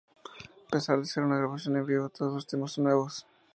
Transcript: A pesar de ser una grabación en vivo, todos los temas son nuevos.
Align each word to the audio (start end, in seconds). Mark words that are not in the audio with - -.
A 0.67 0.69
pesar 0.71 0.97
de 0.97 1.05
ser 1.05 1.21
una 1.21 1.37
grabación 1.37 1.77
en 1.77 1.85
vivo, 1.85 2.09
todos 2.09 2.33
los 2.33 2.47
temas 2.47 2.71
son 2.71 2.85
nuevos. 2.85 3.27